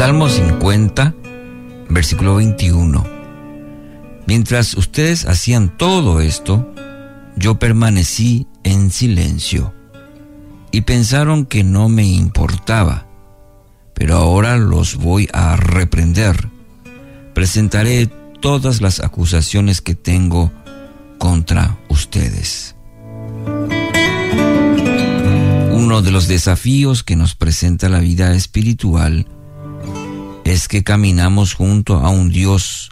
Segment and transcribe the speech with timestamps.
[0.00, 1.14] Salmo 50,
[1.90, 3.04] versículo 21.
[4.26, 6.72] Mientras ustedes hacían todo esto,
[7.36, 9.74] yo permanecí en silencio
[10.72, 13.08] y pensaron que no me importaba,
[13.92, 16.48] pero ahora los voy a reprender.
[17.34, 18.06] Presentaré
[18.40, 20.50] todas las acusaciones que tengo
[21.18, 22.74] contra ustedes.
[25.70, 29.26] Uno de los desafíos que nos presenta la vida espiritual
[30.52, 32.90] es que caminamos junto a un Dios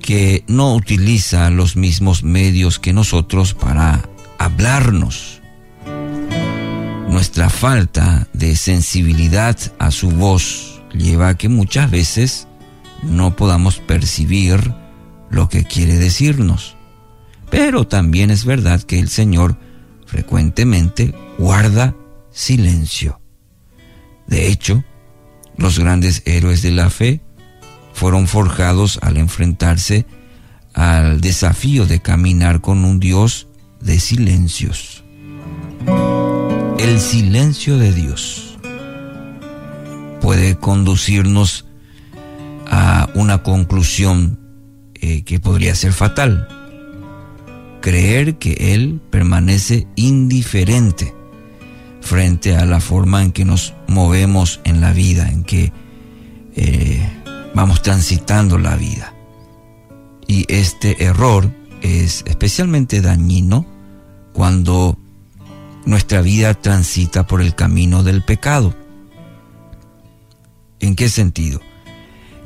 [0.00, 5.42] que no utiliza los mismos medios que nosotros para hablarnos.
[7.08, 12.46] Nuestra falta de sensibilidad a su voz lleva a que muchas veces
[13.02, 14.72] no podamos percibir
[15.28, 16.76] lo que quiere decirnos.
[17.50, 19.58] Pero también es verdad que el Señor
[20.06, 21.96] frecuentemente guarda
[22.30, 23.20] silencio.
[24.28, 24.84] De hecho,
[25.56, 27.20] los grandes héroes de la fe
[27.92, 30.06] fueron forjados al enfrentarse
[30.74, 33.48] al desafío de caminar con un Dios
[33.80, 35.02] de silencios.
[36.78, 38.58] El silencio de Dios
[40.20, 41.64] puede conducirnos
[42.66, 44.38] a una conclusión
[44.94, 46.48] eh, que podría ser fatal.
[47.80, 51.15] Creer que Él permanece indiferente
[52.06, 55.72] frente a la forma en que nos movemos en la vida, en que
[56.54, 57.06] eh,
[57.54, 59.12] vamos transitando la vida.
[60.28, 61.50] Y este error
[61.82, 63.66] es especialmente dañino
[64.32, 64.96] cuando
[65.84, 68.74] nuestra vida transita por el camino del pecado.
[70.78, 71.60] ¿En qué sentido?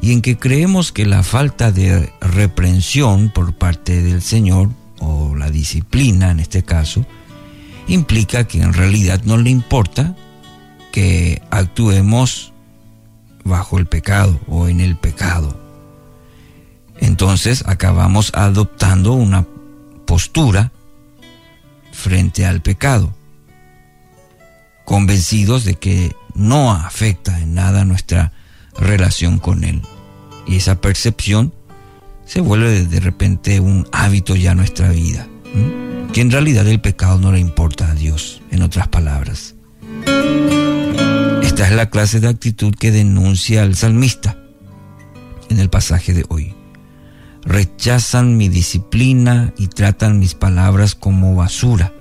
[0.01, 5.51] Y en que creemos que la falta de reprensión por parte del Señor, o la
[5.51, 7.05] disciplina en este caso,
[7.87, 10.17] implica que en realidad no le importa
[10.93, 12.53] que actuemos
[13.45, 15.59] bajo el pecado o en el pecado.
[16.99, 19.47] Entonces acabamos adoptando una
[20.07, 20.73] postura
[21.93, 23.15] frente al pecado,
[24.85, 28.33] convencidos de que no afecta en nada nuestra
[28.79, 29.83] relación con Él.
[30.47, 31.55] Y esa percepción
[32.27, 35.27] se vuelve de repente un hábito ya en nuestra vida
[36.13, 39.55] que en realidad el pecado no le importa a Dios, en otras palabras.
[41.43, 44.37] Esta es la clase de actitud que denuncia el salmista
[45.49, 46.55] en el pasaje de hoy.
[47.45, 51.93] Rechazan mi disciplina y tratan mis palabras como basura.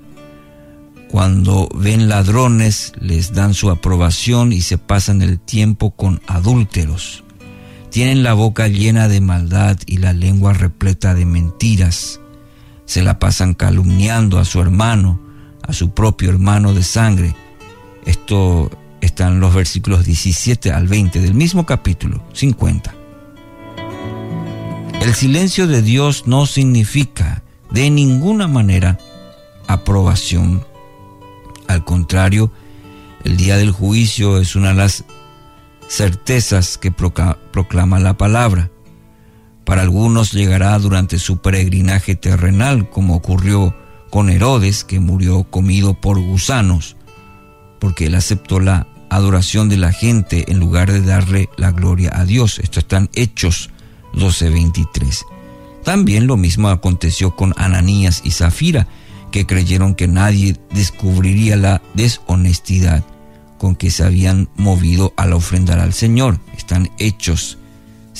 [1.08, 7.24] Cuando ven ladrones les dan su aprobación y se pasan el tiempo con adúlteros.
[7.90, 12.20] Tienen la boca llena de maldad y la lengua repleta de mentiras
[12.90, 15.20] se la pasan calumniando a su hermano,
[15.62, 17.36] a su propio hermano de sangre.
[18.04, 18.68] Esto
[19.00, 22.92] está en los versículos 17 al 20 del mismo capítulo 50.
[25.02, 28.98] El silencio de Dios no significa de ninguna manera
[29.68, 30.66] aprobación.
[31.68, 32.50] Al contrario,
[33.22, 35.04] el día del juicio es una de las
[35.88, 38.68] certezas que proclama la palabra.
[39.64, 43.74] Para algunos llegará durante su peregrinaje terrenal, como ocurrió
[44.10, 46.96] con Herodes, que murió comido por gusanos,
[47.78, 52.24] porque él aceptó la adoración de la gente en lugar de darle la gloria a
[52.24, 52.58] Dios.
[52.58, 53.70] Esto están Hechos
[54.14, 55.24] 12:23.
[55.84, 58.86] También lo mismo aconteció con Ananías y Zafira,
[59.30, 63.04] que creyeron que nadie descubriría la deshonestidad
[63.58, 66.40] con que se habían movido al ofrendar al Señor.
[66.56, 67.58] Están Hechos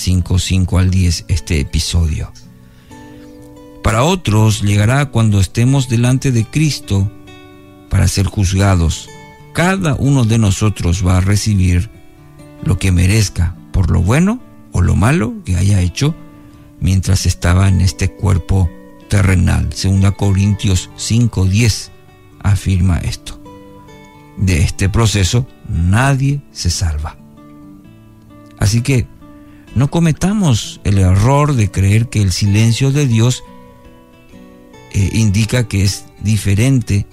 [0.00, 2.32] 5, 5 al 10 este episodio.
[3.82, 7.10] Para otros llegará cuando estemos delante de Cristo
[7.90, 9.10] para ser juzgados.
[9.52, 11.90] Cada uno de nosotros va a recibir
[12.62, 14.40] lo que merezca por lo bueno
[14.72, 16.14] o lo malo que haya hecho
[16.80, 18.70] mientras estaba en este cuerpo
[19.08, 19.68] terrenal.
[19.68, 21.90] 2 Corintios 5:10
[22.42, 23.38] afirma esto.
[24.38, 27.18] De este proceso nadie se salva.
[28.58, 29.06] Así que
[29.74, 33.44] no cometamos el error de creer que el silencio de Dios
[34.92, 37.06] eh, indica que es diferente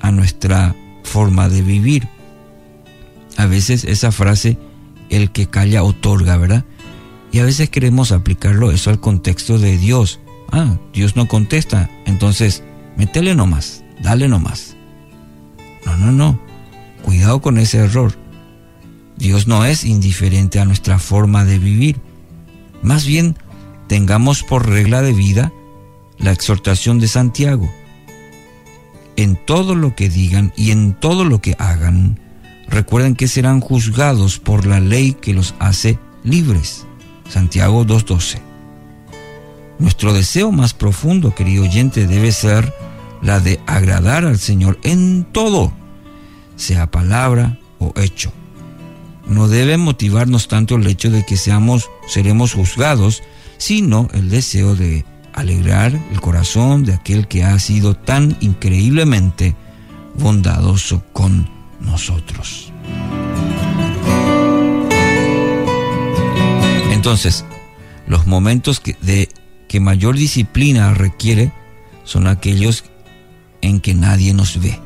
[0.00, 2.08] a nuestra forma de vivir.
[3.36, 4.58] A veces esa frase,
[5.10, 6.64] el que calla otorga, ¿verdad?
[7.32, 10.20] Y a veces queremos aplicarlo eso al contexto de Dios.
[10.52, 12.62] Ah, Dios no contesta, entonces
[12.96, 14.76] métele nomás, dale nomás.
[15.84, 16.40] No, no, no.
[17.02, 18.16] Cuidado con ese error.
[19.16, 22.00] Dios no es indiferente a nuestra forma de vivir.
[22.82, 23.36] Más bien,
[23.88, 25.52] tengamos por regla de vida
[26.18, 27.70] la exhortación de Santiago.
[29.16, 32.20] En todo lo que digan y en todo lo que hagan,
[32.68, 36.86] recuerden que serán juzgados por la ley que los hace libres.
[37.28, 38.38] Santiago 2.12.
[39.78, 42.72] Nuestro deseo más profundo, querido oyente, debe ser
[43.22, 45.72] la de agradar al Señor en todo,
[46.56, 48.32] sea palabra o hecho.
[49.26, 53.22] No debe motivarnos tanto el hecho de que seamos, seremos juzgados,
[53.58, 59.54] sino el deseo de alegrar el corazón de aquel que ha sido tan increíblemente
[60.14, 61.48] bondadoso con
[61.80, 62.72] nosotros.
[66.90, 67.44] Entonces,
[68.06, 69.28] los momentos que, de,
[69.68, 71.52] que mayor disciplina requiere
[72.04, 72.84] son aquellos
[73.60, 74.80] en que nadie nos ve.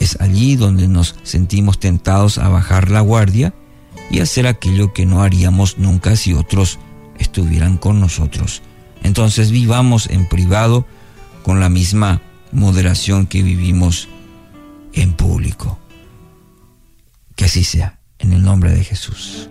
[0.00, 3.54] Es allí donde nos sentimos tentados a bajar la guardia
[4.10, 6.78] y hacer aquello que no haríamos nunca si otros
[7.18, 8.62] estuvieran con nosotros.
[9.02, 10.86] Entonces vivamos en privado
[11.42, 14.08] con la misma moderación que vivimos
[14.92, 15.78] en público.
[17.36, 19.50] Que así sea, en el nombre de Jesús.